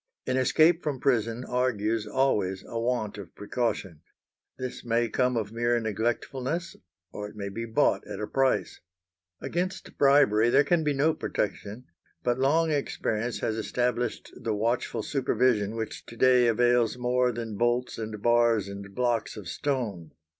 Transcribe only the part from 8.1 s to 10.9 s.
a price. Against bribery there can